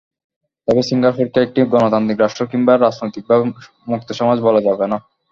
তবু 0.67 0.81
সিঙ্গাপুরকে 0.87 1.39
একটি 1.41 1.59
গণতান্ত্রিক 1.73 2.17
রাষ্ট্র 2.19 2.43
কিংবা 2.51 2.73
রাজনৈতিকভাবে 2.75 3.43
মুক্ত 3.87 4.09
সমাজ 4.19 4.37
বলা 4.47 4.61
যাবে 4.61 4.85
না। 4.91 4.97